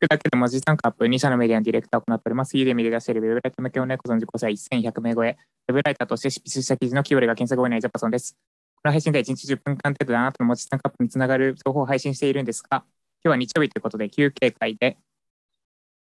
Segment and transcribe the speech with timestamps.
[0.00, 2.56] くだけで文字単価アップ、2社のメディアのディレクターを行っております。
[2.56, 5.36] ユーデミで出しているウェブライター向けの猫の自己採1100名超え、
[5.68, 8.34] ウェブライターとして執筆した記事のキーワードが検索多いないジャパソンです。
[8.76, 12.84] この配信では1日10分間程度であなたの文字単価アップにつながる情報を配信しているんですが、今
[13.24, 14.96] 日は日曜日ということで休憩会で、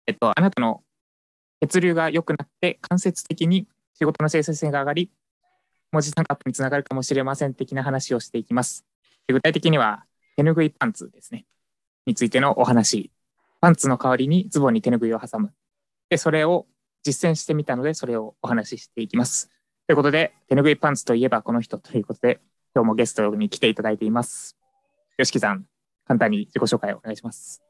[0.07, 0.85] えっと、あなたの
[1.61, 5.11] 血流が良くなって間接的に仕事の生産性が上がり、
[5.91, 8.87] 文字単価アップにつながるかもしれません的な話をしていきます。
[9.29, 10.05] 具体的には、
[10.37, 11.45] 手ぬぐいパンツですね。
[12.07, 13.11] についてのお話。
[13.61, 15.53] パンツの代わりにズボンに手ぬぐいを挟む。
[16.09, 16.67] で、それを
[17.03, 19.51] 実践してみたので、それをお話ししていきます。
[19.87, 22.41] ということで、手ぬぐいパンツといえばこの人ということで、
[22.75, 24.57] 今日もゲストに来ていただいています。
[25.19, 25.67] よしきさん、
[26.07, 27.63] 簡単に自己紹介をお願いします。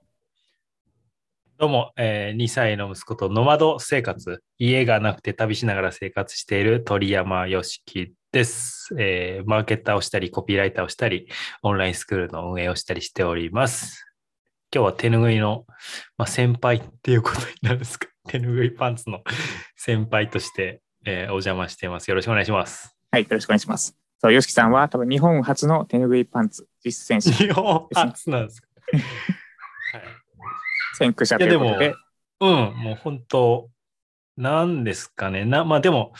[1.59, 11.29] どうも、えー2歳の息子とノマド生活、家がなくて旅しながら生活している鳥山よしきです、えーマーケッターをしたり、コピーライターをしたり、
[11.63, 14.10] オンラインスクールの運営をしたりしております。
[14.73, 15.67] 今日は手ぬぐいの、
[16.17, 18.09] まあ、先輩っていうことになるんですか？
[18.29, 19.23] 手ぬぐいパンツの
[19.77, 22.09] 先輩として、えーお邪魔しています。
[22.09, 22.97] よろしくお願いします。
[23.11, 23.97] はい、よろしくお願いします。
[24.19, 30.03] そう、よしきさんは多分日本初の手ぬぐいパンツ実践者、日本初なんですか、 はい
[30.99, 31.95] 先駆者ということで、
[32.41, 33.71] うん、もう本当、
[34.37, 35.45] なんですかね。
[35.47, 36.13] なまあでも、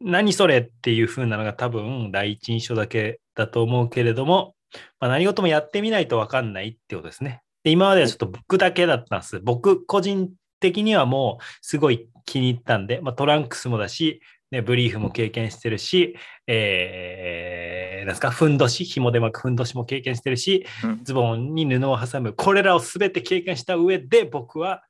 [0.00, 4.54] 何それっていう風なのが多分第一印象だけだと思うけれども、
[5.00, 7.42] まあ、何事もやってみないと分かんないってことですね。
[7.64, 9.40] で今まではちょっと僕だけだったんです。
[9.40, 10.30] 僕個人
[10.60, 16.16] 的にはもうすごい気に入ったんで、まあ、トランクスもだし、ね、ブリーフも経験してるし、
[16.46, 24.82] えー、なんですか、ふんどし、紐で巻くふんどしも経験してるし、うんズボンに布を挟む、これらを全て経験した上で、僕は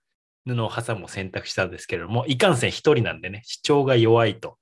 [0.46, 4.56] 布を挟むを選択したんですけれども、いかんせん一人なんでね、主張が弱いと、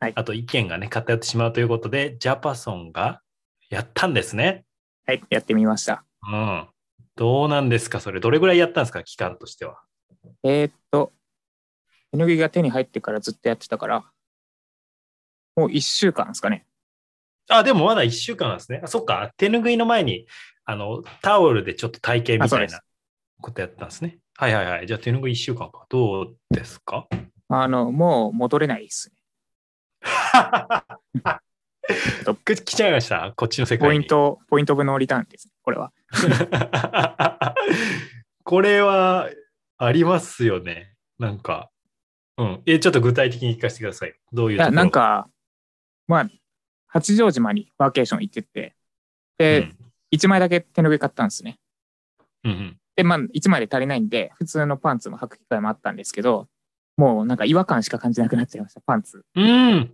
[0.00, 3.22] はいあと意見がね、偏ってしまうということで、ジャパソンが
[3.70, 4.64] やったんですね。
[5.06, 6.04] はい、やってみました。
[6.30, 6.68] うん。
[7.16, 8.20] どうなんですか、それ。
[8.20, 9.80] どれぐらいやったんですか、期間としては。
[10.42, 11.12] えーっと、
[12.10, 14.04] 手ぬぐいが手に入ってからずっとやってたから、
[15.56, 16.66] もう1週間ですかね。
[17.48, 18.80] あ、でもまだ1週間なんですね。
[18.82, 19.32] あ、そっか。
[19.36, 20.26] 手ぬぐいの前に、
[20.64, 22.80] あの、タオルでちょっと体験みたいな
[23.40, 24.18] ことやったんですね。
[24.36, 24.86] はいはいはい。
[24.86, 25.86] じゃあ手ぬぐい1週間か。
[25.88, 27.06] どうですか？
[27.48, 29.16] あの、もう戻れないですね。
[32.44, 33.32] 来ちゃいました？
[33.36, 33.94] こっちの世界に。
[33.96, 35.92] ポイント、ポイントオブノーリターンですね、これは。
[38.44, 39.28] これは
[39.78, 40.94] ありますよね。
[41.18, 41.70] なんか。
[42.36, 42.62] うん。
[42.66, 44.14] え、ちょっと具体的に聞かせてください。
[44.32, 45.28] どういうなん、か、
[46.08, 46.30] まあ、
[46.86, 48.74] 八丈島にワーケーション行ってて、
[49.38, 49.76] で、うん
[50.14, 51.58] 1枚だけ手ぬぐい買ったんですね。
[52.44, 56.46] うんうん、で、まあ、1枚で足りないんで、普通のパンツも履く機会もあったんですけど、
[56.96, 59.24] もうなんか違和感しか感じなくなっちゃいました、パンツ。
[59.34, 59.92] うん。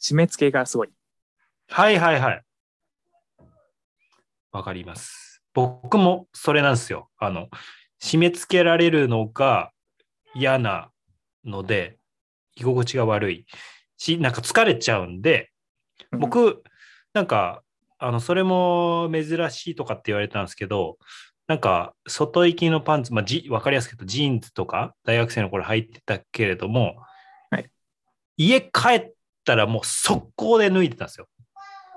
[0.00, 0.90] 締め付けがすごい。
[1.72, 2.42] はいはいはい。
[4.50, 5.42] わかります。
[5.54, 7.08] 僕もそれなんですよ。
[7.16, 7.48] あの、
[8.02, 9.70] 締め付けられるのが
[10.34, 10.90] 嫌な
[11.44, 11.98] ので、
[12.56, 13.46] 居心地が悪い
[13.96, 15.50] し、なんか疲れちゃうんで、
[16.10, 16.64] うん、僕、
[17.14, 17.62] なんか、
[17.98, 20.98] あの、それも珍しいとかって言われたんですけど、
[21.46, 26.96] なんか、外行きのパンツ、まあ、じわかりやすく言うと、ジーンズとか、大学生の頃履いてたけれども、
[27.50, 27.70] はい
[28.36, 29.12] 家帰っ
[29.44, 31.28] たらもう速攻で脱いでたんですよ。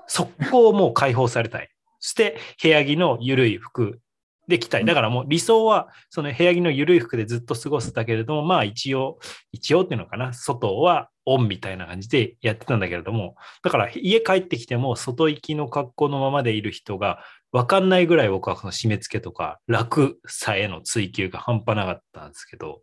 [0.06, 1.68] 速攻もう解放されたい。
[2.00, 4.00] そして、部屋着の緩い服
[4.48, 4.84] で着たい。
[4.84, 9.18] だからもう理想は、その部屋着の緩い服でずっと過ごすだけれども、まあ一応、
[9.52, 17.20] 一応っていうのかな、外はオンみたいな感じでやってたんだけれども、だから家帰ってきても外行きの格好のままでいる人が
[17.52, 22.82] 分かんないぐらい僕はこの締め付けとか楽さへの追求が半端なかったんですけど、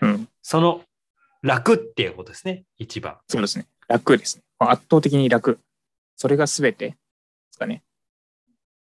[0.00, 0.82] うん、その
[1.42, 3.16] 楽っていうことですね、一番。
[3.26, 3.66] そうですね。
[3.88, 4.42] 楽ですね。
[4.58, 5.58] 圧倒的に楽。
[6.22, 6.90] それが全て？
[6.90, 6.96] で
[7.50, 7.82] すかね。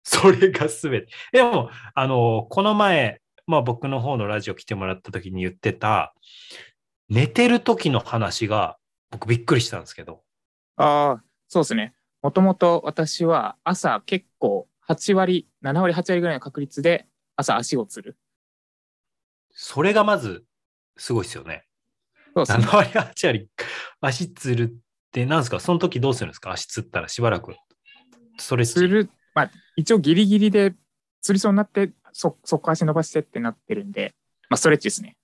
[0.03, 1.07] それが全て。
[1.31, 6.13] でも、あの、この前、まあ僕の方のラジオ来てもらった時に言ってた、
[7.09, 8.77] 寝てる時の話が
[9.09, 10.21] 僕びっくりしたんですけど、
[10.75, 11.95] ああ、そうですね。
[12.21, 18.15] もともと私は朝結構8割、7割、8割ぐらいの確率で朝足をつる。
[19.49, 20.45] それがまず
[20.97, 21.65] すごいですよね。
[22.35, 22.65] そうですね。
[22.65, 23.49] 7割8割
[24.01, 24.77] 足つる
[25.13, 25.59] って何ですか？
[25.59, 26.51] その時どうするんですか？
[26.51, 27.53] 足つったらしばらく。
[28.39, 30.73] それつる、まあ一応ギリギリで
[31.21, 34.15] つりそうになって、そ、そこ足伸ばしてってなってるんで、
[34.49, 35.15] まあストレッチですね。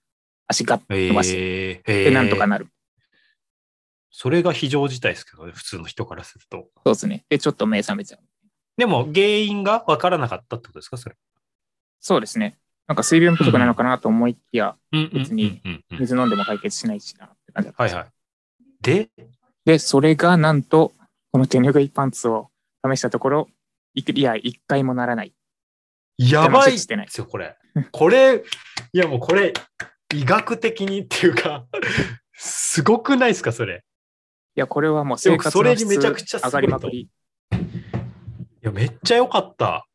[0.47, 2.67] 足ガッと伸ばして、えー、で、なんとかなる。
[4.11, 6.67] それが非常事態ですけどね、普通の人からすると。
[6.85, 7.25] そうですね。
[7.27, 8.19] で、ちょっと目覚めちゃう。
[8.77, 10.97] でも原因が分からなかったってことですか？
[10.97, 11.15] それ。
[11.99, 12.59] そうですね。
[12.87, 18.07] なんか水分不足なのかなと思いきや、別に水飲んでも解決しないしなって感じはいはい。
[18.81, 19.09] で、
[19.65, 20.93] で、それがなんと、
[21.31, 22.49] この手ぬぐいパンツを
[22.85, 23.49] 試したところ、
[23.93, 25.33] いくいや、一回もならない。
[26.17, 27.55] やばいしてないですよ、これ。
[27.91, 28.43] これ、
[28.93, 29.53] いやもうこれ、
[30.13, 31.65] 医学的にっていうか、
[32.33, 33.83] すごくないですか、それ。
[34.55, 37.01] いや、これはもう生活それにの質めちゃくちゃ上がりまくり。
[37.01, 37.09] い
[38.61, 39.87] や、めっちゃ良かった。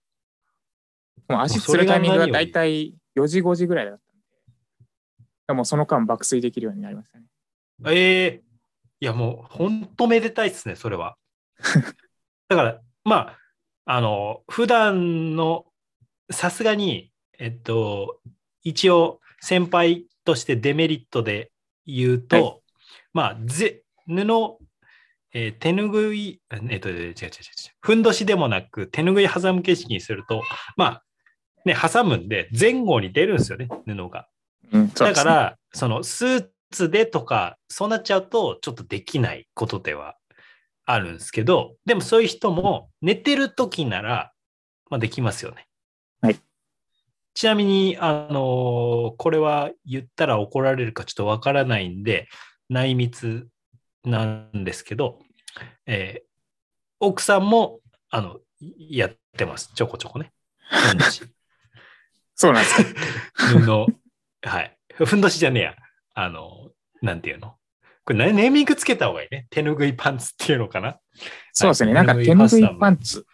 [1.29, 4.23] もう足つるタイミングが何よりだいたい4時、5時ぐらいだったんで。
[5.49, 7.25] でもその間爆睡できるようになりましたね。
[7.87, 8.44] ええ
[9.05, 11.19] いやもう本当めでたいですね、それは。
[12.49, 13.39] だから、まあ、
[13.85, 15.67] あの、普段の、
[16.31, 18.19] さすがに、えっと、
[18.63, 21.53] 一応先輩としてデメリットで
[21.85, 22.61] 言うと、はい
[23.13, 24.23] まあ、ぜ布、
[25.35, 26.41] えー手ぬぐい、
[26.71, 27.23] えっと、違う違う違う
[27.83, 30.43] ふんどしでもなく手ぬぐい挟む景色にすると、
[30.79, 31.05] まあ、
[31.67, 34.29] ね、挟むんで前後に出るんですよね、布が。
[34.95, 40.17] だから、そのスーツでとか、そうなっちゃうと、ちょっとできないことでは
[40.85, 44.33] あるんですけど、でもそういう人も寝てる時なら、
[44.91, 45.67] まあ、できますよね。
[46.21, 46.39] はい。
[47.35, 52.29] ちなみに、あのーこれは言ったら怒られるかちょっとわからないんで、
[52.69, 53.47] 内密
[54.05, 55.21] なんですけど、
[55.87, 56.25] えー
[57.01, 57.81] 奥さんも、
[58.11, 58.39] あの、
[58.79, 59.71] やってます。
[59.75, 60.33] ちょこちょこね。
[62.35, 63.01] そうなんですか？
[63.61, 64.79] 布、はい。
[65.05, 65.77] ふんどしじゃねえや。
[66.15, 66.71] あの、
[67.03, 67.57] なんていうの？
[68.05, 69.47] これ、ネーミングつけた方がいいね。
[69.51, 70.99] 手ぬぐいパンツっていうのかな？
[71.53, 71.95] そうですね。
[71.95, 73.27] はないんか手ぬぐいパンツ。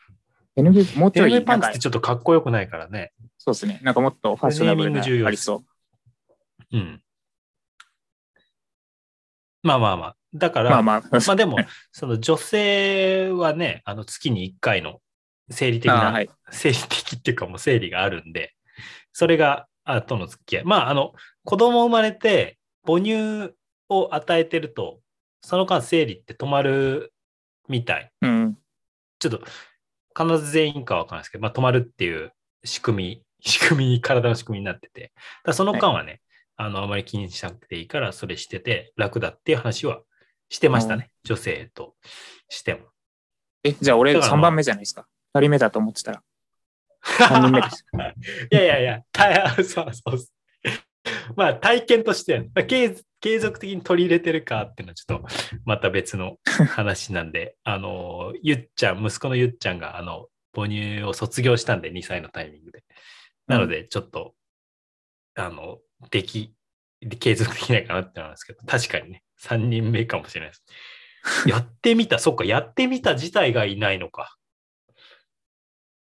[0.54, 3.12] 手ぬぐい、もうちょい、手ぬぐいパンツってちょっとかっこよくないからね。
[3.38, 3.80] そうですね。
[3.82, 5.64] なんかもっとファッショナブルなネーミング重要ありそ
[6.72, 6.76] う。
[6.76, 7.02] うん。
[9.62, 10.16] まあまあまあ。
[10.32, 11.58] だから、まあまあ、まあでも、
[11.90, 15.00] その女性はね、あの月に1回の
[15.50, 18.54] 生理的な、はい生理的っていうかもう生理があるんで、
[19.12, 20.64] それが、あとの付き合い。
[20.64, 23.54] まあ、あの、子供生まれて母乳
[23.88, 25.00] を与えてると、
[25.42, 27.12] その間生理って止まる
[27.68, 28.12] みたい。
[28.22, 28.58] うん。
[29.18, 29.42] ちょっと、
[30.16, 32.32] 必ず全員かはわからないですけど、まあ、止まるっていう
[32.64, 35.12] 仕組み、 仕組み、体の仕組みになってて、
[35.44, 36.20] だその間はね、
[36.56, 40.02] あの、あまり気にしなくていいから、それしてて楽だっていう話は
[40.50, 41.10] してましたね。
[41.24, 41.96] 女性と
[42.48, 42.90] しても。
[43.62, 46.22] え、じゃあ俺だからまあ3番目じゃないですか？2人目だと思ってたら。
[47.02, 47.86] 3人目です。
[48.52, 50.18] いやいやいや、そうそう。
[51.36, 62.84] まあ体験としては、まあ継継続的に取り入れてるかっていうのはちょっとまた別の話なんで、 あの、ゆっちゃん、息子のゆっちゃんがあの母乳を卒業したんで、2歳のタイミングで。
[63.46, 64.34] なので、ちょっと、
[65.34, 65.78] あの、
[66.10, 66.54] でき、
[67.18, 70.64] 継続できないかなって思うんですけど、確かにね、3人目かもしれないです。
[71.48, 74.36] やってみた、そっか、やってみた自体がいないのか。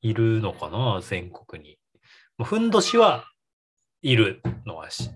[0.02, 1.80] いるのかな、全国に。
[2.38, 3.32] もうふんどしは
[4.02, 5.10] いるのはし、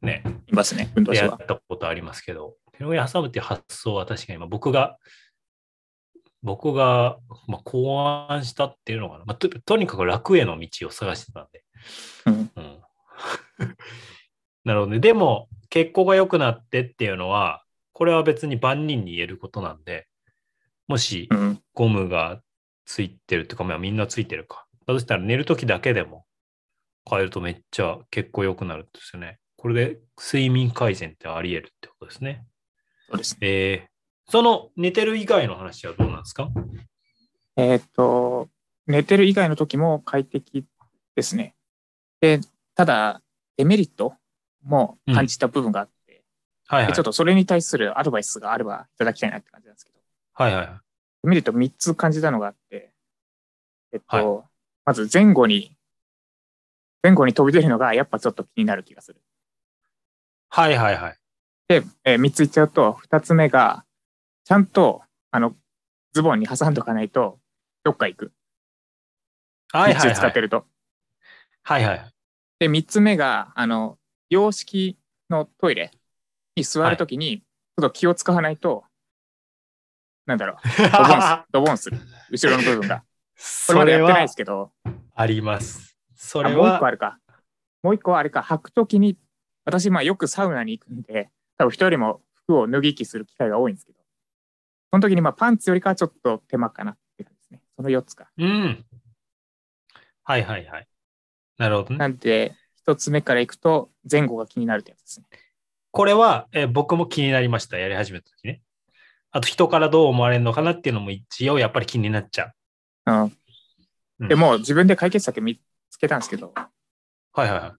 [0.00, 1.38] ね、いますね、運動しやは。
[1.42, 4.98] ったことありますけど、手の上に挟むっていう発想は確かに、まあ、僕が、
[6.42, 9.48] 僕が、まあ、考案したっていうのかな、まあと。
[9.48, 11.64] とにかく楽への道を探してたんで。
[12.26, 12.78] うんうん
[14.64, 15.00] なるほどね。
[15.00, 20.06] でも、血行が良くなってっていうのは、これは別に万人に言えることなんで、
[20.88, 21.62] もしうん。
[21.74, 22.40] ゴムが
[22.84, 24.66] ついてるっていうか、まあみんなついてるか。
[24.86, 26.24] だとしたら寝るときだけでも
[27.08, 29.38] 変えるとめっちゃ血行良くなるんですよね。
[29.56, 32.44] これで睡眠改善ってあり得るってことですね。
[33.08, 33.38] そうですね。
[33.42, 36.48] えー、その寝てる以外の話はどうなんですか？
[37.56, 38.48] えーっと、
[38.86, 40.64] 寝てる以外の時も快適
[41.14, 41.54] ですね。
[42.20, 42.40] で、
[42.74, 43.20] ただ、
[43.56, 44.14] デメリット
[44.64, 46.24] も感じた部分があって、
[46.66, 46.92] はいはい。
[46.92, 49.98] でちょっとそれに対するアドバイスがあればいただきたいなって感じなんですけど、
[50.32, 50.66] はいはい。
[51.24, 52.92] デメリット3つ感じたのがあって、
[53.92, 54.44] えっと、はい
[54.84, 55.76] まず前後に、
[57.02, 59.20] 前後に飛び出るのがやっぱちょっと気になる気がする。
[60.48, 61.16] はいはいはい。
[61.68, 63.84] で、え3つ言っちゃうと、2つ目が、
[64.44, 65.54] ちゃんと、あの、
[66.12, 67.38] ズボンに挟んどかないと、
[67.84, 68.32] どっか行く。
[69.72, 70.30] はいはい3つ使はい。
[70.30, 70.66] ってると。
[71.62, 72.12] はいはい。
[72.58, 74.98] で、3つ目が、あの、洋式
[75.30, 75.90] のトイレ
[76.56, 78.84] に座るときに、ちょっと気を使わないと、
[80.26, 80.56] なんだろう、
[80.92, 81.98] ドボンす、 ドボンする。
[82.30, 83.04] 後ろの部分が。
[83.34, 84.72] それまでやってないはですけど、
[85.14, 85.91] あります。
[86.22, 87.18] そあもう一れは個あるか。
[87.82, 89.18] もう一個はあれか、履くときに、
[89.64, 93.98] 私、まあよくサウナに行くんで、多分人よりも服を脱ぎ着する機会が多いんですけど、
[94.92, 97.62] その時にまあパンツよりかはちょっと手間かなって感じですね。
[97.76, 98.30] その4つか。
[98.36, 98.84] うん。
[100.24, 100.88] はいはいはい。
[101.58, 101.98] なるほどね。
[101.98, 105.26] なんで、一つ目からいくと、前後が気になるってやつですね。
[105.90, 107.78] これは、えー僕も気になりました。
[107.78, 108.62] やり始めた時ね。
[109.32, 112.54] あと人からどう思われるのかなっていうのも一応やっぱり気になっちゃう。
[113.06, 113.22] うん。
[114.20, 115.60] うんでもう自分で解決策見つ
[116.02, 116.52] けたんですけど、
[117.32, 117.72] はいはいはい。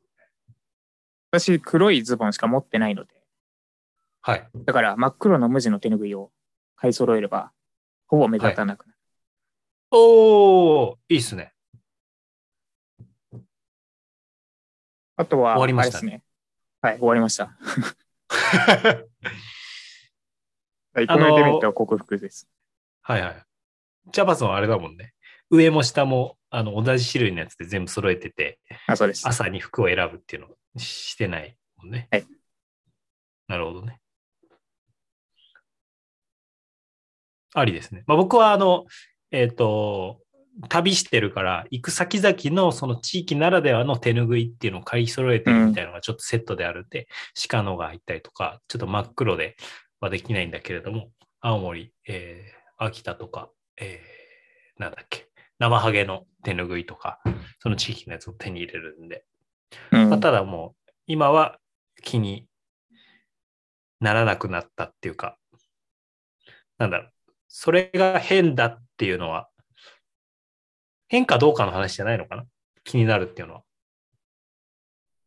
[1.32, 3.14] 私黒いズボンしか持ってないので、
[4.22, 4.50] はい。
[4.66, 6.32] だから真っ黒の無地の手拭いを
[6.78, 7.52] 買い揃えれば、
[8.08, 8.98] ほぼ目立たなくなる。
[9.92, 11.54] おー、いいっすね。
[15.16, 16.24] あとは、終わりましたね。
[16.82, 17.56] はい、終わりました。
[20.96, 22.48] はい、こあのーのデメリットは克服です。
[23.02, 23.44] はいはい。
[24.12, 25.13] ジャパソンあれだもんね。
[25.54, 29.28] 上も下もあの同じ種類のやつで全部揃えてて、あ、そうです。
[29.28, 32.08] 朝に服を選ぶっていうのをしてないもんね。
[32.12, 32.26] はい。
[33.48, 34.00] なるほどね。
[37.54, 38.04] ありですね。
[38.08, 38.86] まあ、僕はあの、
[39.30, 40.22] えっ、と、
[40.70, 47.08] 旅してるから、行く先々のその地域ならではの手ぬぐいっていうのを買い揃えてるみたいなのがちょっとセットであるんで、
[47.48, 49.56] 鹿のが入ったりとか、ちょっと真っ黒で
[50.00, 55.28] はできないんだけれども、青森、えー秋田とか、えーなんだっけ、
[55.60, 57.20] 生ハゲの手ぬぐいとか、
[57.60, 59.26] その地域のやつを手に入れるんで、
[59.92, 61.60] うんまあ、ただもう、今は
[62.02, 62.48] 気に
[64.00, 65.38] ならなくなったっていうか、
[66.78, 67.12] なんだろう、
[67.48, 69.48] それが変だっていうのは、
[71.08, 72.46] 変かどうかの話じゃないのかな？
[72.84, 73.62] 気になるっていうのは。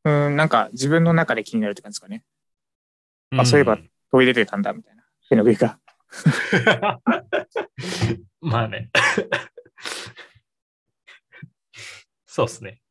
[0.04, 2.24] うん、なんか自分の中で気になるって感じですかね。
[3.36, 3.78] あそういえば
[4.10, 5.04] 飛び出てたんだ、みたいな。
[5.28, 5.78] 手の上が。
[8.40, 8.90] まあね。
[12.36, 12.82] そうですね。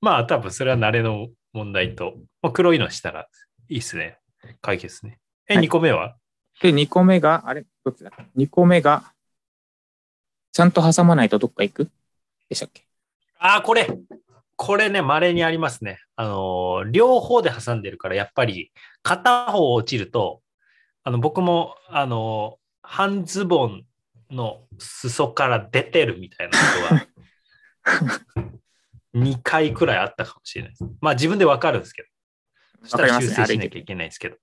[0.00, 3.28] まあ多分それは慣れの問題と、まあ、黒いのしたら
[3.68, 4.18] いいっすね。
[4.60, 5.20] 解決ね。
[5.46, 6.16] え、はい2個目は？
[6.60, 7.64] で、2個目が、あれ？
[7.84, 9.12] どっちだ ?2 個目が、
[10.50, 11.90] ちゃんと挟まないとどっか行く？
[12.48, 12.88] でしたっけ？
[13.38, 13.86] ああ、これ。
[14.56, 16.00] これね、稀にありますね。
[16.16, 18.72] あのー、両方で挟んでるから、やっぱり
[19.04, 20.42] 片方落ちると、
[21.04, 23.84] あの、僕も、あのー、半ズボン
[24.32, 28.47] の裾から出てるみたいなことが、
[29.18, 30.84] 2回くらいあったかもしれないです。
[31.00, 32.08] まあ自分でわかるんですけど。
[32.82, 34.36] そしたら修正しなきゃいけないんですけど。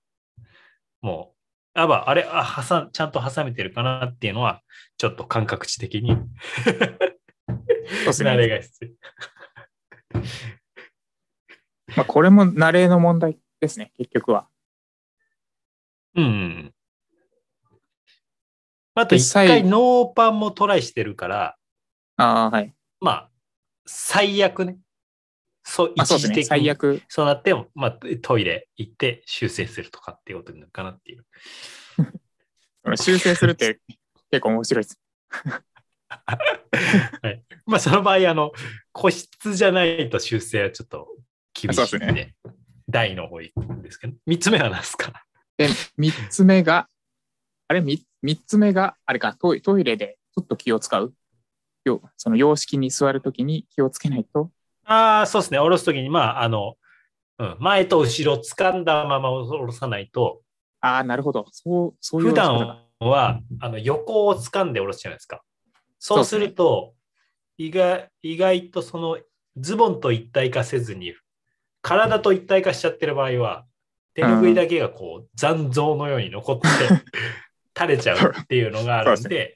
[1.00, 1.32] も
[1.74, 4.62] う、あば、あれ、あ、挟ん、ちゃんと挟めてるかなっていうのは、
[4.98, 6.16] ちょっと感覚値的に
[7.92, 8.48] 慣れね。
[8.48, 8.96] が必
[10.14, 10.20] 要。
[11.96, 14.48] まあ、これも慣れの問題ですね、結局は。
[16.14, 16.74] うんうんうん。
[18.94, 21.56] あと一回ノーパンもトライしてるから、
[22.16, 22.74] ああ、はい。
[23.00, 23.30] まあ、
[23.86, 24.78] 最悪ね。
[25.64, 25.92] そう。
[25.96, 27.02] 一時的に最悪。
[27.08, 31.24] そうなっても、まあ、トイレ行って修正するとかっていうことになるかなっていう。
[32.96, 33.80] 修正するって
[34.30, 35.00] 結構面白いです。
[36.08, 37.42] はい。
[37.66, 38.52] まあ、その場合、あの、
[38.92, 41.16] 個室じゃないと修正はちょっと
[41.52, 42.34] 厳しいんで、そうです
[42.88, 45.24] 大の方行くんですけど、三つ目は何ですか？
[45.56, 46.88] で、三つ目が、
[47.66, 47.80] あれ？
[47.80, 51.12] 三三つ目が、あれかトイレでちょっと気を使う。
[51.88, 54.50] よその洋式に座るときに気をつけないと。
[54.84, 55.58] ああ、そうですね。
[55.58, 56.74] 下ろすときに、まあ、あの、
[57.38, 60.42] うん、前と後ろ掴んだまま下ろさないと、
[60.80, 61.46] ああ、なるほど。
[61.50, 65.42] そう、そういう普段はあの横を掴んで下ろすじゃないですか。
[65.98, 66.94] そうすると、
[67.58, 69.18] 意外意外とその
[69.56, 71.14] ズボンと一体化せずに、
[71.82, 73.64] 体と一体化しちゃってる場合は、
[74.14, 76.68] 手ぬぐいだけがこう残像のように残って
[77.76, 79.55] 垂れちゃうっていうのがあるんで、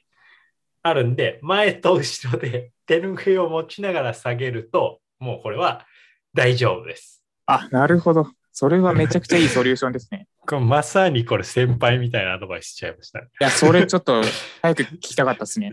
[0.83, 5.85] あるんで、前と後ろで 手ぬぐいを持ちながら下げると、もうこれは
[6.33, 7.23] 大丈夫です。
[7.45, 8.31] あ、なるほど。
[8.51, 10.27] それはめちゃくちゃいいソリューションですね。
[10.41, 13.27] これまさにこれ先輩みたいなアドバイスしちゃいましたね。
[13.39, 14.21] いや、それちょっと
[14.61, 15.71] 早く聞きたかったですね。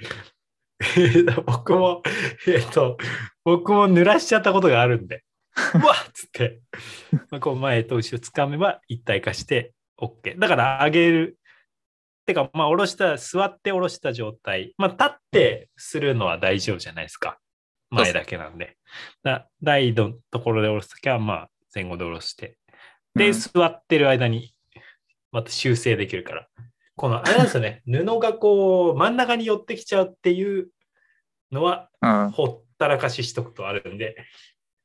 [1.47, 2.03] 僕も、
[2.47, 2.99] えっと、
[3.45, 5.25] 僕も濡らしちゃったことがあるんで、
[5.75, 6.61] うわっつって、
[7.31, 10.39] まあ、こう前と後ろ掴めば一体化して OK。
[10.39, 11.39] だから上げる。
[12.29, 14.75] てか、まあ、下ろした、座って下ろした状態。
[14.77, 17.39] まあ、立ってするのは大丈夫じゃないですか。
[17.91, 18.77] 前だけなんで。
[19.23, 22.59] だ台のところで下ろすときは、まあ、前後で下ろして。
[23.15, 24.55] で、うん座ってる間に、
[25.33, 26.49] また修正できるから。
[26.97, 27.83] この、あれなんですよね。
[27.89, 30.69] 布がこう、真ん中に寄ってきちゃうっていう
[31.51, 32.31] のは、うん。
[32.31, 34.17] ほったらかししとくとあるんで、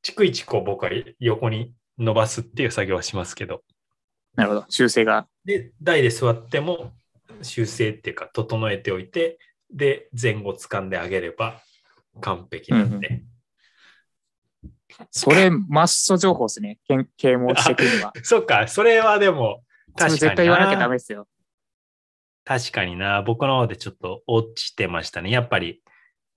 [0.02, 3.64] 逐一こう僕は横に伸ばすっていう作業はしますけど、
[4.36, 4.66] なるほど。
[4.70, 5.28] 修正が。
[5.46, 6.94] で、台で座っても
[7.44, 9.38] 修正っていうか整えておいて、
[9.72, 11.62] で、前後掴んであげれば
[12.22, 13.24] 完璧なんで。
[15.10, 16.80] それ、マッソ情報ですね。
[16.88, 18.14] けん啓蒙していくには。
[18.24, 19.64] そっか、それはでも
[19.96, 21.28] 確かに言わなきゃダですよ。
[22.46, 23.22] 確かにな。
[23.22, 25.32] 僕の方でちょっと落ちてましたね。
[25.32, 25.82] やっぱり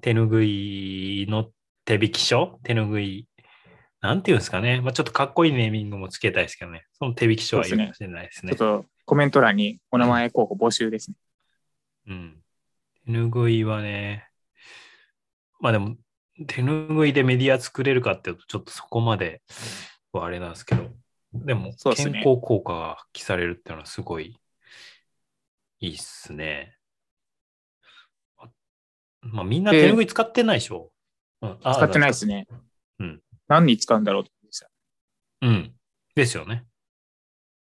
[0.03, 1.51] 手ぬぐいの
[1.85, 2.59] 手引き書？
[2.63, 3.29] 手ぬぐい。
[4.03, 4.81] なんていうんですかね。
[4.83, 6.85] まあ、ちょっとかっこいいネーミングもつけたいですけどね。
[6.93, 8.55] その手引き書はいるかもしれないですね。
[8.55, 11.17] ちょっとコメント欄にお名前候補募集ですね。
[12.09, 12.43] うん。
[13.07, 14.29] 手ぬぐいはね。
[15.61, 15.97] まあでも、
[16.47, 19.41] 手ぬぐいでメディア作れるかっていうと、ちょっとそこまで
[20.13, 20.91] はあれなんですけど、
[21.33, 24.37] でも、健康効果が発揮されるっていうのはすごい
[25.81, 26.77] いいっすね。
[28.39, 28.49] あ
[29.23, 30.91] まあみんなで手ぬぐい使ってないでしょ？
[31.43, 32.47] うん、あ使ってないですね。
[32.99, 33.23] うん。
[33.49, 34.71] 何に使うんだろうってた
[35.43, 35.75] うん。
[36.15, 36.65] ですよね。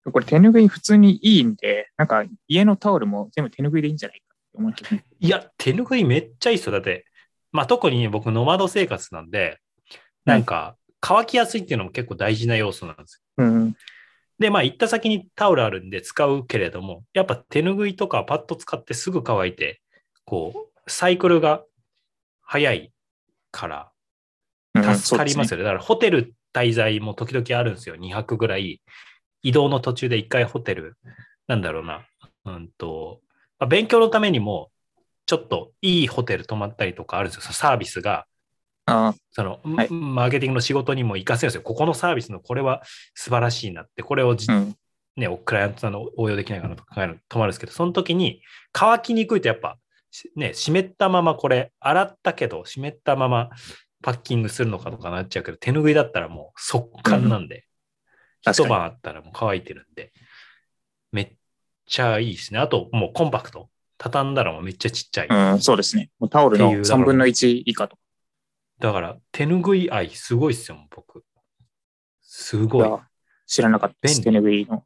[0.05, 5.05] これ手拭い普通にいいんで、なんか家のタオルも全部手拭いでいいんじゃないかって思うんですよね。
[5.21, 6.73] いや、手拭いめっちゃいいっすよ。
[6.73, 7.05] だって、
[7.53, 9.59] まあ特に僕、ノマド生活なんで、
[10.25, 13.45] なんか乾きやすいっていうのも結構大事な要素なんですよ。
[13.45, 13.77] うん。
[14.39, 19.83] で、まあ行った先にタオルあるんで使うけれども、やっぱ手拭いとかパッド使ってすぐ乾いて、
[20.25, 21.63] こう、サイクルが
[22.43, 22.93] 早い
[23.51, 23.93] から
[24.75, 25.59] うん助かりますよ。
[25.59, 25.65] よね。
[25.65, 27.97] だからホテル滞在も時々あるんですよ。
[27.97, 28.81] 2泊ぐらい。
[29.43, 30.97] 移動の途中で一回ホテル、
[31.47, 32.07] なんだろうな。
[32.45, 33.21] うんと、
[33.59, 34.71] まあ勉強のためにも、
[35.27, 37.53] ちょっといいホテル泊まったりとかあるんですよ。
[37.53, 38.27] サービスが、
[38.87, 41.63] あその、はいマーケティングの仕事にも活かせるんですよ。
[41.63, 42.83] ここのサービスのこれは
[43.15, 44.75] 素晴らしいなって、これをじあ、うん。
[45.17, 48.43] ね、クライアントさんの応用できないかなとか考えるの止まるんですけど、その時に
[48.73, 49.77] 乾きにくいとやっぱ、
[50.11, 53.51] しね、湿ったままこれ、洗ったけど湿ったまま
[54.03, 57.67] パッキングするのかとかなっちゃうけど、手拭いだったらもう速乾なんで、
[58.43, 60.13] 一晩あったらもう乾いてるんで、
[61.13, 61.37] めっ
[61.87, 62.61] ちゃいいですね。
[62.61, 63.69] あともうコンパクト。
[63.99, 65.29] 畳んだらもうめっちゃちっちゃい。
[65.29, 66.11] うん、そうですね。
[66.19, 68.03] もうタオルのっていうだから3分の1以下とか。
[68.79, 71.23] だから手拭い愛すごいっすよ、僕。
[72.23, 72.89] すごい。
[72.89, 73.01] いや
[73.47, 74.23] 知らなかったです。
[74.23, 74.85] 手便拭いの。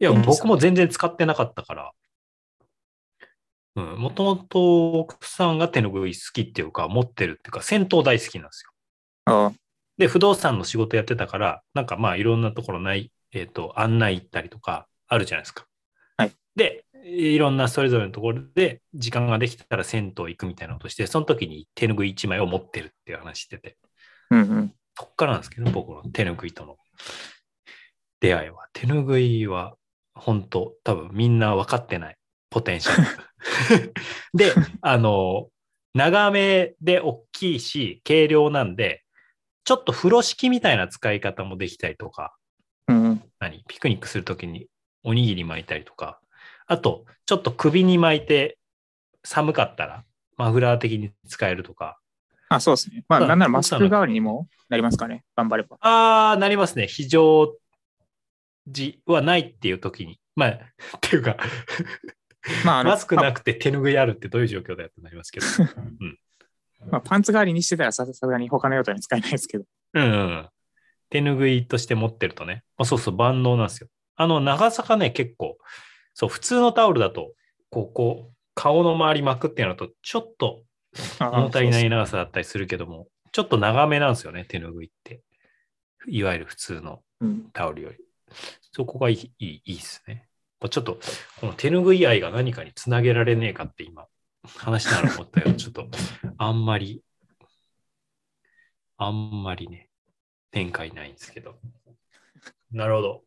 [0.00, 1.92] いや、僕も全然使ってなかったから。
[3.76, 8.72] うん、もともと奥さんが手拭い好きっていうか、持ってるっていうか、銭湯大好きなんですよ。
[9.24, 9.52] ああ、
[9.98, 15.66] で、不動産の仕事やってたから、なんかまあいろんなところない、えっ、と、案内行ったりとかあるじゃないですか。
[16.16, 16.32] はい。
[16.56, 23.76] で、いろんなそれぞれのところで時間ができたら銭湯行くみたいなことして、その時に手拭い1枚を持ってるっていう話してて、
[24.30, 24.74] うんうん。
[24.98, 26.76] そっからなんですけど、僕の手拭いとの
[28.20, 28.68] 出会いは。
[28.72, 29.76] 手拭いは
[30.14, 32.16] 本当、多分みんな分かってない。
[32.50, 33.94] ポテンシャル。
[34.34, 35.48] で、あの、
[35.94, 39.01] 長めで大きいし、軽量なんで、
[39.64, 42.34] ちょっと風呂敷みたいな使い方もできたりとか、
[42.88, 43.22] うんうん。
[43.38, 43.64] 何？
[43.68, 44.66] ピクニックするときに
[45.04, 46.20] おにぎり巻いたりとか、
[46.66, 48.58] あと、ちょっと首に巻いて
[49.24, 50.04] 寒かったら
[50.36, 51.98] マフラー的に使えるとか、
[52.48, 53.04] あ、そうですね。
[53.08, 55.24] まあ、なんならマスク代わりにもなりますかね。
[55.36, 55.78] 頑張れば。
[55.80, 56.86] ああ、なりますね。
[56.86, 57.54] 非常
[58.68, 60.20] 時はないっていう時に。
[60.36, 60.58] まあ、 っ
[61.00, 61.36] ていうか、
[62.64, 65.46] まあ、マスクなくて手拭いあるってどういう状況だよってなりますけど。
[66.90, 69.64] まあ、パンツ代わりにしてたらさすがに他の用途に使えないですけど。
[69.94, 70.48] うん、うん。
[71.10, 72.64] 手拭いとして持ってるとね。
[72.78, 73.88] まあ、そうそう、万能なんですよ。
[74.16, 75.58] あの、長さがね、結構、
[76.14, 77.32] そう、普通のタオルだと、
[77.70, 80.62] こう、こう、顔の周り巻くっていうのと、ちょっと
[81.18, 85.22] あ物足りなそうい長さだったりするけども、ちょっと長めなんですよね、手拭いって。
[86.06, 87.50] いわゆる普通のそううん。
[87.52, 87.98] タオルより。
[88.72, 90.28] そこがいい、いい、いいっすね。
[90.70, 90.98] ちょっと、
[91.40, 94.06] この手拭い愛が何かにつなげられねえかって今、
[94.44, 95.86] 話しながら思ったけど、ちょっと、
[96.38, 97.02] あんまり、
[98.96, 99.88] あんまりね、
[100.50, 101.58] 展開ないんですけど。
[102.70, 103.24] なるほど。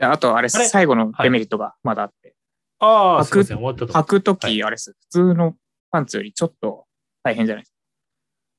[0.00, 2.36] あと、あれ、最後のデメリットがまだあって。
[2.78, 4.92] ああ、すいません、終わったと思履くとき、はいあれです。
[4.92, 5.56] 普通の
[5.90, 6.86] パンツよりちょっと
[7.22, 7.76] 大変じゃないですか。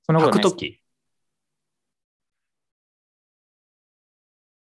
[0.08, 0.26] そんなう。
[0.26, 0.82] ことないです履くとき。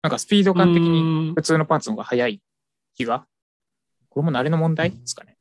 [0.02, 2.42] なんかスピード感的にに普通のパンツの方が速い
[2.94, 3.26] 気が？
[4.08, 5.35] これも慣れの問題ですかね。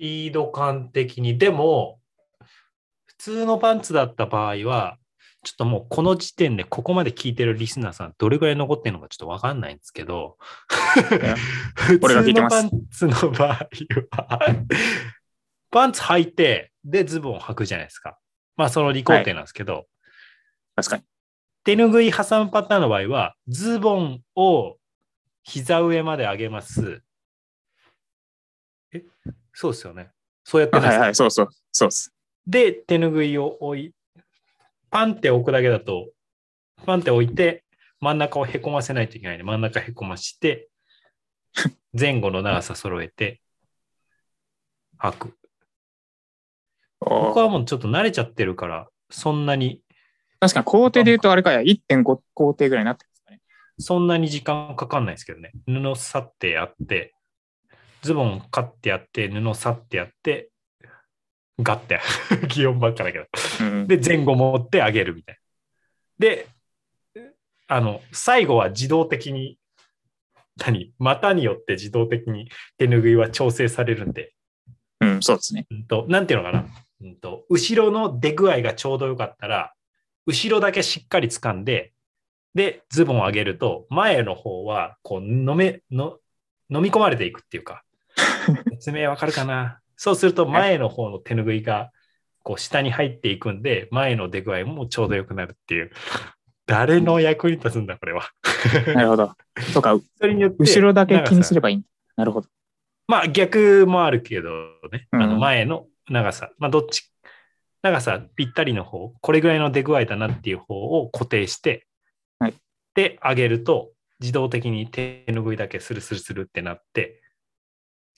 [0.00, 1.36] スピード感的に。
[1.36, 2.00] でも、
[3.04, 4.96] 普通のパンツだった場合は、
[5.44, 10.38] ちょっともうこの時点でここまで聞いてるリスナーさん、どれぐらい残ってるのかちょっとわかんないんですけど、
[11.22, 11.36] や
[11.74, 13.68] 普通のパンツの場合
[14.16, 14.56] は、
[15.70, 18.18] パンツ履いて、で、ズボン履くじゃないですか。
[18.56, 19.84] まあ、その理工程なんですけど、
[20.76, 21.02] 確かに。
[21.64, 24.78] 手拭い挟むパターンの場合は、ズボンを
[25.42, 27.02] 膝上まで上げます。
[29.60, 30.10] えそうですよね。
[30.44, 31.48] そうやってはいはい、そうそう。
[31.70, 32.14] そうです。
[32.46, 33.94] で、手拭いを置い、
[34.90, 36.08] パンって置くだけだと、
[36.86, 37.64] パンって置いて、
[38.00, 40.68] 真ん中をへこませないといけないんで、真ん中へこまして、
[41.92, 43.42] 前後の長さ揃えて、
[44.98, 45.36] 履く。
[47.00, 49.82] 僕はもうちょっと慣れちゃってるから、そんなに、
[50.40, 53.40] 確かに工程で言うとあれかや、1.5工程ぐらいになってるんですかね。
[53.78, 55.52] そんなに時間かかんないですけどね。
[55.66, 57.14] 布さってやって、
[58.02, 60.50] ズボン買ってやって、布さってやって、
[61.62, 62.00] ガッて、
[62.48, 63.26] 擬音ばっかだけど。
[63.60, 63.86] うん。
[63.86, 66.26] で、前後持ってあげるみたいな。
[66.26, 66.46] で、
[67.68, 69.58] あの、最後は自動的に、
[70.56, 70.92] 何？
[70.98, 74.34] 股によって自動的に手拭いは調整されるんで、
[75.00, 75.66] うん、そうですね。
[75.70, 76.66] うんと、なんていうのかな、
[77.00, 79.72] うんと、後ろの出具合がちょうどよかったら、
[80.26, 81.92] 後ろだけしっかり掴んで、
[82.54, 86.18] で、ズボンを上げると、前の方は、こう、飲め、の、
[86.68, 87.84] 飲み込まれていくっていうか、
[88.70, 89.80] 説明わかるかな？
[89.96, 91.90] そうすると、前の方の手拭いが、
[92.42, 95.90] こう、下に入っていくんで、前の出具合もちょうどよくなるっていう。
[96.66, 98.22] 誰の役に立つんだ、これは。
[98.94, 99.34] なるほど。
[99.74, 101.56] とか、 それによって、後ろだけ気にする。
[101.56, 101.82] ればいい。
[102.16, 102.48] なるほど。
[103.08, 104.50] まあ逆もあるけど
[104.92, 107.12] ね、うんあの前の長さ、まあどっち、
[107.82, 111.86] 長さぴったりの方、これぐらいの出具合だなっていう方を固定して、
[112.38, 112.54] はい
[112.94, 117.19] で、上げると、自動的に手ぬぐいだけスルスルスルってなって、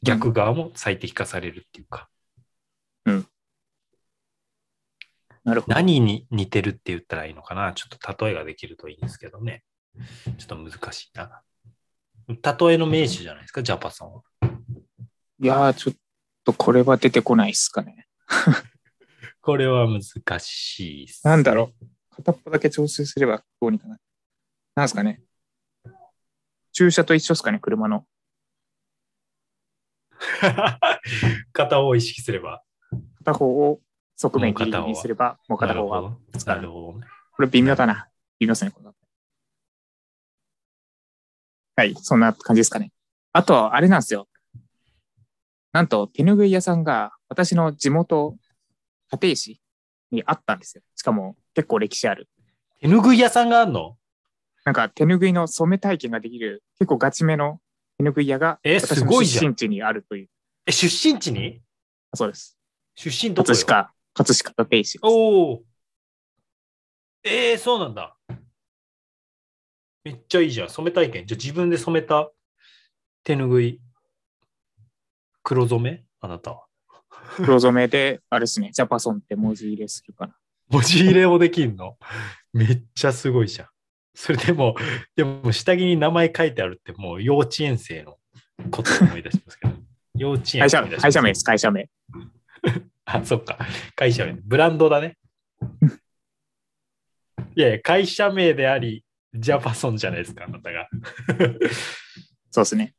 [0.02, 2.08] 逆側も最適化されるっていうか、
[5.44, 5.74] なるほど。
[5.74, 7.72] 何に似てるって言ったらいいのかな？
[7.72, 9.64] ちょっと例えができるといいんですけどね。
[10.38, 11.42] ちょっと難しいな。
[12.28, 14.22] 例えの名手じゃないですか、ジャパソンは。
[15.40, 15.94] いやー、ちょっ
[16.44, 18.06] とこれは出てこないっすかね。
[19.42, 21.26] これは難しいっす。
[21.26, 21.86] なんだろう。
[22.14, 24.00] 片っぽだけ調整すればどうにかなる。
[24.76, 25.22] なんすかね。
[26.72, 28.06] 駐車と一緒っすかね、車の。
[31.52, 32.62] 片方を意識すれば。
[33.18, 33.80] 片方を
[34.16, 36.16] 側面ギリギリにすれば、もう片方は。
[36.46, 37.00] なるほど。
[37.36, 38.08] これ微妙だな。
[38.38, 38.72] 微妙ですね、
[41.76, 42.92] はい、そんな感じですかね。
[43.32, 44.28] あと、あれなんですよ。
[45.72, 48.36] なんと、手ぬぐい屋さんが私の地元、
[49.10, 49.60] 立石
[50.10, 50.82] にあったんですよ。
[50.96, 52.28] しかも結構歴史ある。
[52.80, 53.96] 手ぬぐい屋さんがあんの？
[54.64, 57.60] なんか手ぬぐいの染め体験ができる結構ガチめの
[58.02, 60.28] 手ぬぐい屋がえ私のすごいじゃん出身地にあるという。
[60.66, 61.62] え、出身地に？
[62.12, 62.58] そうです。
[62.96, 63.56] 出身どこよ？
[63.56, 65.00] 葛飾、葛飾立石です。
[65.04, 65.62] おお。
[67.22, 68.16] えー、そうなんだ。
[70.04, 70.68] めっちゃいいじゃん。
[70.68, 71.26] 染め体験。
[71.26, 72.28] じゃあ自分で染めた
[73.22, 73.80] 手ぬぐい。
[75.44, 76.04] 黒染め？
[76.20, 76.64] あなたは。
[77.36, 80.34] 黒染めで、あれですね、ジャパソンって文字入れするかな。
[80.68, 81.96] 文字入れもできんの？
[82.52, 83.68] めっちゃすごいじゃん。
[84.14, 84.76] それでも、
[85.16, 88.18] でも下着に名前書いてあるってもう幼稚園生の
[88.70, 89.74] ことを思い出しますけど。
[90.14, 91.88] 幼稚園会社思い出します会社名です、会社名。
[93.04, 93.58] あ、そっか。
[93.96, 94.34] 会社名。
[94.44, 95.16] ブランドだね。
[97.54, 100.88] いやいや、会社名であり、ジャパソンじゃないですか、あなたが。
[102.50, 102.94] そうですね。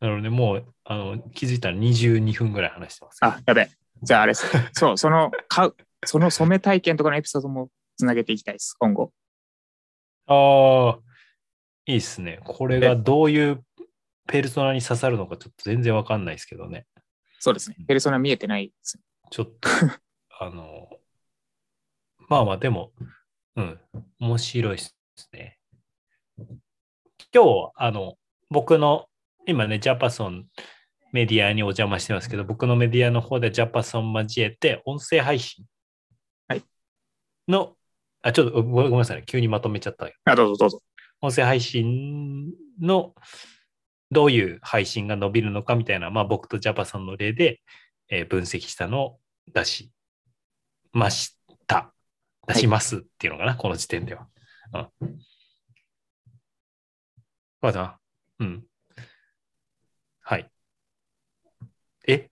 [0.00, 3.18] なので、もうあの気づいたら22分ぐらい話してます。
[3.22, 3.70] あ、やべえ。
[4.02, 4.46] じゃああれです。
[4.72, 9.12] そう、その、買う、その染め体験とかのエピソードもつなげていきたいです、今後。
[10.26, 10.98] ああ、
[11.86, 12.40] いいっすね。
[12.44, 13.64] これがどういう
[14.28, 16.86] ペルソナに刺さるのかちょっと全然わかんないですけどね。
[17.38, 17.76] そうですね。
[17.86, 19.00] ペルソナ見えてないです。
[19.30, 19.68] ちょっと、
[20.38, 20.88] あの、
[22.28, 22.92] まあまあ、でも、
[23.56, 23.80] うん、
[24.20, 24.96] 面白いです
[25.32, 25.58] ね。
[27.34, 28.16] 今日、あの、
[28.50, 29.08] 僕の、
[29.46, 30.46] 今ね、ジャパソン
[31.12, 35.64] メディアにお邪魔してますけど、僕のメディアの方でジャパソン交えて、音声配信
[36.48, 36.62] はい
[37.48, 37.76] の、
[38.22, 40.08] あ、ちょっとごごめんなさいね、急にまとめちゃった。
[40.24, 40.82] あ、どうぞどうぞ。
[41.20, 43.14] 音声配信の
[44.10, 47.60] どういう配信が伸びるのかみたいな、まあ、僕とジャパソンの例で、
[48.08, 49.18] えー分析したのを
[49.52, 49.90] 出し
[50.92, 51.92] ました。
[52.46, 54.26] 出しますっていうのかな、この時点では。
[55.00, 55.18] うん。
[57.62, 57.98] そうだな。
[58.40, 58.64] うん。
[60.20, 60.50] はい。
[62.06, 62.28] え？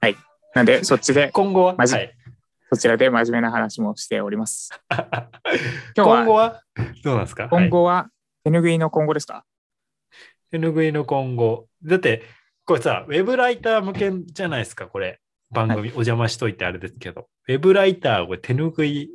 [0.55, 2.17] なんで、そっちで、今後は、はい、
[2.73, 4.71] そちらで真面目な話もしております。
[4.91, 6.63] 今日は今後は？
[7.03, 7.49] どうなんですか？
[7.51, 8.09] 今後は、
[8.45, 9.45] 手ぬぐいの今後ですか？
[10.53, 11.67] 手ぬぐいの今後。
[11.83, 12.23] だって、
[12.65, 15.21] これさ、ウェブライター向けじゃないですか、これ。
[15.51, 17.29] 番組、お邪魔しといてあれですけど。
[17.49, 19.11] ウェブライター、これ手ぬぐい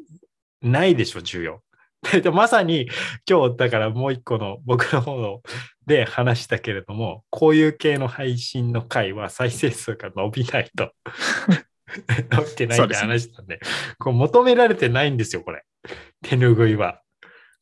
[0.62, 1.62] ないでしょ、重要。
[2.22, 2.88] でまさに
[3.28, 5.42] 今日だからもう一個の僕の方の
[5.88, 10.92] で話したけれども、こういう系の配信の回は再生数が伸びないと。
[12.32, 13.60] 伸びてないって話したんで、
[14.00, 15.64] こう求められてないんですよ、これ。
[16.24, 17.02] 手ぬぐいは。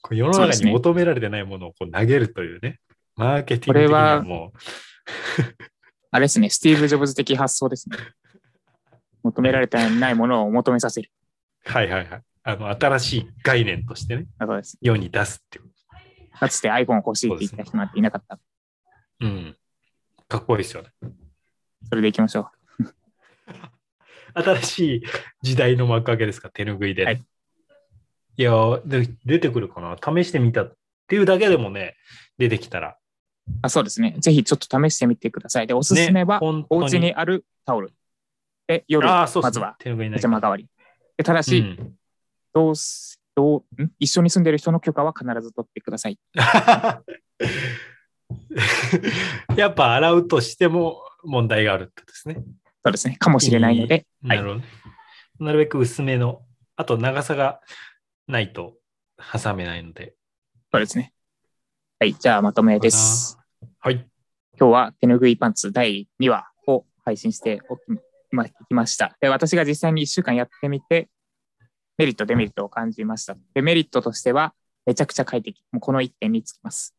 [0.02, 2.80] こう世の中に求められてないものをこう投げるというね。
[3.16, 4.58] マーケティング的にはもう、
[6.12, 7.98] あれですね、スティーブ・ジョブズ的発想ですね。
[9.24, 11.10] 求められてないものを求めさせる。
[11.66, 12.22] はいはいはい。
[12.44, 14.78] あの、新しい概念としてね、だからです。
[14.82, 15.66] 世に出すっていう。
[16.38, 18.40] かつて iPhone 欲しいって言った人なんていなかった。
[19.22, 19.58] うん。
[20.28, 20.90] かっこいいですよね。
[21.88, 22.50] それでいきましょ
[24.34, 25.04] 新しい
[25.42, 27.06] 時代の幕開けですか、手ぬぐいで。
[27.06, 27.22] はい
[28.36, 29.96] いやーで、出てくるかな？
[29.96, 30.76] 試してみたっ
[31.08, 31.96] ていうだけでもね、
[32.40, 32.98] 出てきたら。
[33.48, 33.52] う。
[33.62, 34.16] あそうですね。
[34.18, 35.68] ぜひちょっと試してみてください。
[35.68, 37.92] で、おすすめは、ね、お家にあるタオル。
[38.66, 40.68] で、夜、ああ、そうっねますずは、手ぬぐいないパジャマ代わり。
[41.16, 41.94] でただし、うん
[42.56, 43.92] どうすどうん？
[44.00, 46.18] 一緒に住んでる人の許可は必ず取ってください。
[49.56, 52.38] やっぱ洗うとしても問題があるってことですね。
[52.86, 53.16] そうですね。
[53.18, 54.66] かもしれないので、はないるほどね。
[55.40, 56.42] なるべく薄めの、
[56.76, 57.62] あと長さが
[58.28, 58.76] ないと
[59.18, 60.16] 挟めないので。
[60.72, 61.14] そうですね。
[62.00, 62.14] はい。
[62.14, 63.38] じゃあ、まとめです。
[63.80, 64.06] はい。
[64.60, 67.82] 今日は手ぬぐいパンツ第2話を配信しておき
[68.32, 69.16] まきました。
[69.22, 71.10] で、私が実際に1週間やってみて、
[71.98, 73.38] メリット、デメリットを感じました。
[73.54, 74.54] デメリットとしては、
[74.86, 75.64] めちゃくちゃ快適。
[75.72, 76.96] もうこの1点につきます。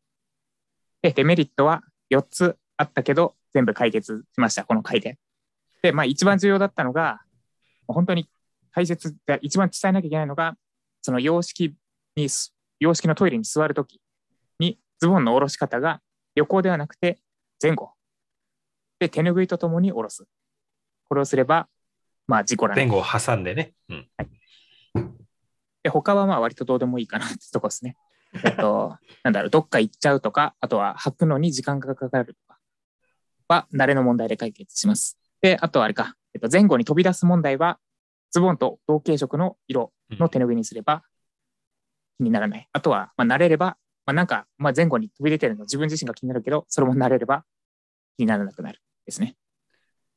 [1.01, 5.17] で、デメリットは4つあったけど、全部解決しました、この回で。
[5.85, 7.21] で、まあ一番重要だったのが、
[7.87, 8.27] 本当に
[8.71, 10.57] 大切で、一番伝えなきゃいけないのが、
[11.03, 11.75] その洋式
[12.15, 14.01] にす、洋式のトイレに座るとき
[14.57, 16.01] に、ズボンの下ろし方が
[16.33, 17.19] 横ではなくて
[17.61, 17.91] 前後。
[18.97, 20.25] で、手拭いとともに下ろす。
[21.07, 21.67] これをすれば、
[22.25, 23.73] まあ事故らない前後を挟んでね。
[23.89, 24.07] うん。
[25.83, 27.95] で、他はまあ割とどうでもいいかなってとこですね。
[28.43, 32.59] えっと、 なんだろう、どっか行っちゃうとか、あとは履くのに時間がかかるとか
[33.47, 35.19] は、慣れの問題で解決します。
[35.41, 37.79] で、あとはあれか、えっと、前後に飛び出す問題は、
[38.31, 41.03] ズボンと同系色の色の手拭いにすれば
[42.17, 42.67] 気にならない。
[42.73, 47.45] あとは、まあ、慣れれば、まあ、なんか、まあ、前後に飛び出てるの自分自身が気になるけど、それも慣れれば
[48.17, 49.35] 気にならなくなるですね。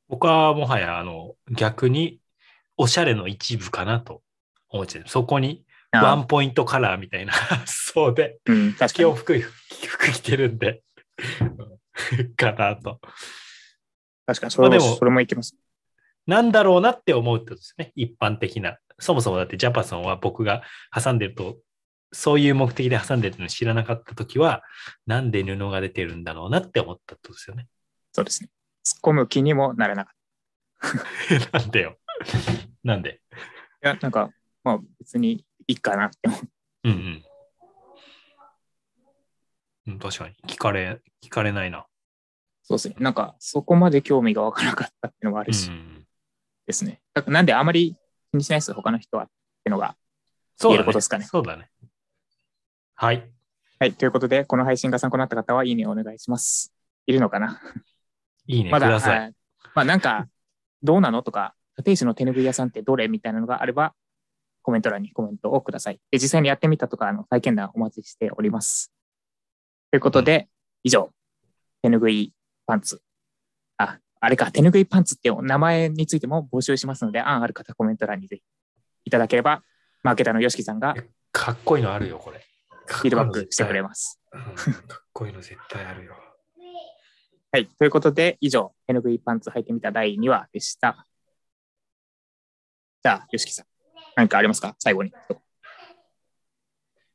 [0.09, 2.21] 僕はもはや、あの、逆に、
[2.77, 4.23] おしゃれの一部かなと
[4.69, 5.05] 思っちゃう。
[5.07, 7.33] そこに、ワあンポイントカラーみたいな、
[7.67, 9.15] そうで、うん、確かに。
[9.15, 10.83] 服、服着てるんで、
[12.19, 13.01] う んかなと。
[14.29, 15.57] 確かにそれも、まあでもそれもいけます。
[16.27, 17.93] なんだろうなって思うってことですね。
[17.97, 18.77] 一般的な。
[18.99, 20.63] そもそもだってジャパソンは僕が
[20.95, 21.57] 挟んでると、
[22.13, 24.63] そういう目的で挟んでるの知らなかったときは、
[25.07, 27.69] なんで布が出てるんだろうなって思ったってことですよね。
[28.13, 28.51] そうですね。
[28.85, 30.15] 突っ込む気にもならなかっ
[31.53, 31.97] なんでよ。
[32.85, 33.23] なんで
[33.81, 33.89] た。
[33.89, 34.31] いや、なんか、
[34.63, 36.41] まあ別にいいかなって思う。
[36.85, 37.25] うんうん。
[39.87, 40.35] うん、確かに。
[40.47, 41.87] 聞かれ、聞かれないな。
[42.69, 42.97] そうですね。
[42.99, 46.05] なんか、そこまで興味がわからなかったっていうのもあるしうん。
[46.67, 47.01] ですね。
[47.27, 47.97] なんであまり
[48.31, 49.25] 気にしないです、他の人は。
[49.25, 49.33] って
[49.71, 49.97] いうのが。
[50.57, 51.71] そうだね言えることですかねそうだね。
[52.95, 53.27] はい。
[53.81, 53.95] はい。
[53.95, 56.75] ということで、この配信が参考になった方はいいねをお願いします。
[57.07, 57.59] いるのかな？
[58.47, 59.19] いいね、まだ、ください。
[59.19, 59.35] はい
[59.75, 60.29] まあなんか、
[60.83, 63.95] どうなのとか、立石の手拭い屋さんってどれみたいなのがあれば、
[64.63, 66.01] コメント欄にコメントをください。
[66.11, 68.93] で、実際にやってみたとか、あの、体験談お待ちしております。
[69.91, 70.49] ということで、
[70.83, 71.11] 以上、
[71.83, 72.35] 手拭い
[72.69, 73.01] パンツ。
[73.79, 78.43] あ、あれか、手拭いパンツって名前についても募集しますので、案ある方コメント欄にぜひ
[79.07, 79.63] いただければ、
[80.03, 80.95] マーケターの YOSHIKI さんが
[81.33, 82.45] かっこいいのあるよ、これ。
[82.87, 84.21] フィードバックしてくれまます。
[84.57, 84.73] す。
[84.83, 86.15] かっこいいの絶対あるよ。
[87.53, 87.67] はい。
[87.67, 91.07] ということで、以上、手拭いパンツ履いてみた第2話でした。
[93.03, 93.67] じゃあ、YOSHIKI さん、
[94.15, 94.77] 何かありますか？
[94.79, 95.13] 最後に。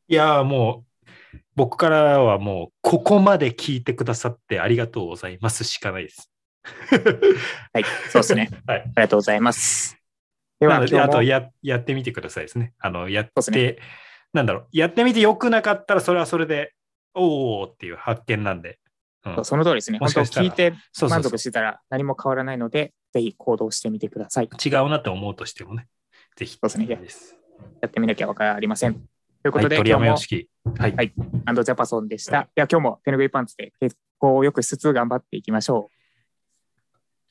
[0.08, 0.93] いやーもう、
[1.56, 6.32] 僕からはもう、ここまで聞いてくださってありがとうございますしかないです。
[7.74, 7.84] はい。
[8.10, 8.50] そうですね。
[8.66, 8.80] はい。
[8.82, 9.98] ありがとうございます。
[10.60, 12.74] では、あとややってみてくださいですね。
[12.80, 13.88] あの、やっそうて、です
[14.34, 16.74] なんだろう、やってみてよくなかったら、それはそれで、
[17.14, 18.80] おーっていう発見なんで。
[19.26, 20.00] うん、その通りですね。
[20.00, 24.50] 本当もしかしたら聞いてそうそうそう満足してたら何も変わらないので、ぜひ行動してみてください。
[24.66, 25.88] 違うなって思うとしてもね、
[26.36, 26.54] ぜひ。
[26.54, 26.88] そうですね。
[27.82, 29.02] やってみなきゃわかりません。
[29.44, 30.50] というこはい、とで、鳥今日も山よしき。
[30.80, 30.96] はい。
[30.96, 31.14] はい
[31.46, 32.48] アンドジャパソンでした。
[32.56, 35.90] では今日も手拭いパンツで結構をよくしつつ頑張っていきましょ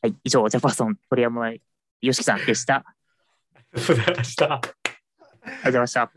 [0.02, 0.06] う。
[0.06, 2.84] はい、以上、ジャパソン鳥山よしきさんでした。
[3.72, 4.48] ありありがとうございました。
[4.48, 6.12] がとうございました。